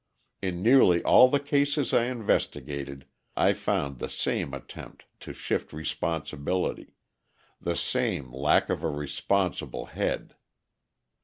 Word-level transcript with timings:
In 0.41 0.63
nearly 0.63 1.03
all 1.03 1.29
the 1.29 1.39
cases 1.39 1.93
I 1.93 2.05
investigated, 2.05 3.05
I 3.37 3.53
found 3.53 3.99
the 3.99 4.09
same 4.09 4.51
attempt 4.51 5.05
to 5.19 5.31
shift 5.31 5.73
responsibility, 5.73 6.95
the 7.61 7.75
same 7.75 8.31
lack 8.33 8.71
of 8.71 8.83
a 8.83 8.89
responsible 8.89 9.85
head. 9.85 10.33